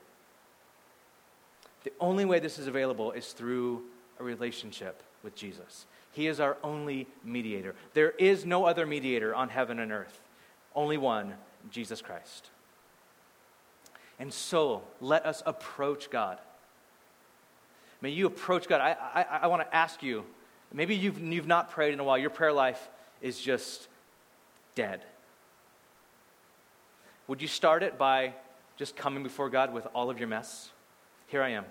[1.85, 3.85] The only way this is available is through
[4.19, 5.87] a relationship with Jesus.
[6.13, 7.75] He is our only mediator.
[7.95, 10.21] There is no other mediator on heaven and earth,
[10.75, 11.35] only one,
[11.71, 12.51] Jesus Christ.
[14.19, 16.39] And so let us approach God.
[18.01, 18.81] May you approach God.
[18.81, 20.25] I, I, I want to ask you
[20.73, 22.89] maybe you've, you've not prayed in a while, your prayer life
[23.21, 23.89] is just
[24.75, 25.03] dead.
[27.27, 28.35] Would you start it by
[28.77, 30.71] just coming before God with all of your mess?
[31.27, 31.65] Here I am.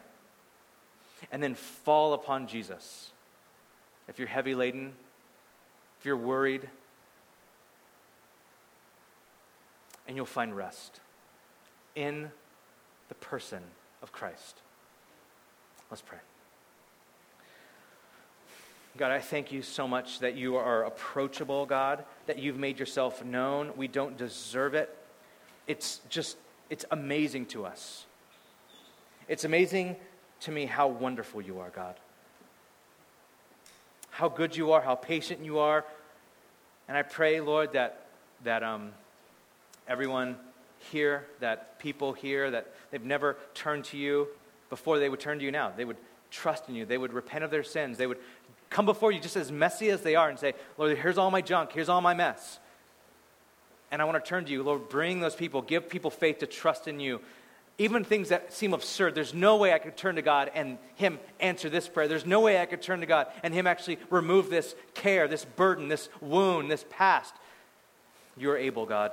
[1.31, 3.11] And then fall upon Jesus.
[4.07, 4.93] If you're heavy laden,
[5.99, 6.69] if you're worried,
[10.07, 11.01] and you'll find rest
[11.95, 12.31] in
[13.09, 13.61] the person
[14.01, 14.61] of Christ.
[15.89, 16.19] Let's pray.
[18.97, 23.23] God, I thank you so much that you are approachable, God, that you've made yourself
[23.23, 23.71] known.
[23.77, 24.95] We don't deserve it.
[25.67, 26.37] It's just,
[26.69, 28.05] it's amazing to us.
[29.27, 29.95] It's amazing
[30.41, 31.95] to me how wonderful you are, God.
[34.09, 35.85] How good you are, how patient you are.
[36.87, 38.07] And I pray, Lord, that,
[38.43, 38.91] that um,
[39.87, 40.35] everyone
[40.91, 44.27] here, that people here, that they've never turned to you
[44.69, 45.71] before they would turn to you now.
[45.75, 45.97] They would
[46.31, 46.85] trust in you.
[46.85, 47.97] They would repent of their sins.
[47.97, 48.19] They would
[48.69, 51.41] come before you just as messy as they are and say, Lord, here's all my
[51.41, 51.71] junk.
[51.71, 52.59] Here's all my mess.
[53.91, 54.61] And I want to turn to you.
[54.61, 55.61] Lord, bring those people.
[55.61, 57.21] Give people faith to trust in you.
[57.79, 59.15] Even things that seem absurd.
[59.15, 62.07] There's no way I could turn to God and Him answer this prayer.
[62.07, 65.45] There's no way I could turn to God and Him actually remove this care, this
[65.45, 67.33] burden, this wound, this past.
[68.37, 69.11] You're able, God.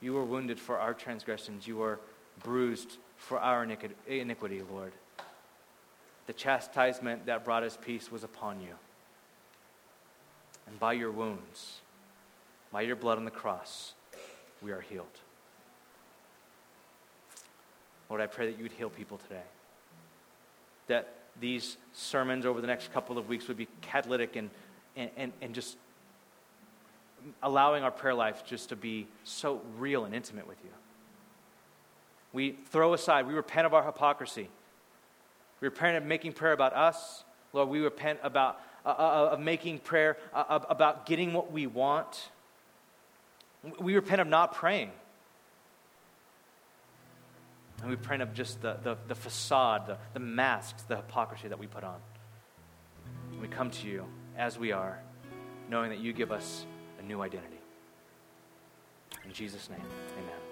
[0.00, 1.66] You were wounded for our transgressions.
[1.66, 2.00] You were
[2.42, 4.92] bruised for our iniquity, Lord.
[6.26, 8.74] The chastisement that brought us peace was upon you.
[10.66, 11.80] And by your wounds,
[12.70, 13.94] by your blood on the cross,
[14.62, 15.06] we are healed.
[18.08, 19.42] Lord, I pray that you would heal people today.
[20.88, 24.50] That these sermons over the next couple of weeks would be catalytic and,
[24.96, 25.76] and, and just
[27.42, 30.70] allowing our prayer life just to be so real and intimate with you.
[32.32, 34.48] We throw aside, we repent of our hypocrisy.
[35.60, 37.24] We repent of making prayer about us.
[37.52, 41.66] Lord, we repent about uh, uh, uh of making prayer uh, about getting what we
[41.66, 42.30] want.
[43.78, 44.90] We repent of not praying.
[47.80, 51.58] And we repent of just the, the, the facade, the, the masks, the hypocrisy that
[51.58, 51.98] we put on.
[53.32, 54.04] And we come to you
[54.36, 55.00] as we are,
[55.68, 56.66] knowing that you give us
[56.98, 57.60] a new identity.
[59.24, 59.80] In Jesus' name,
[60.18, 60.49] amen.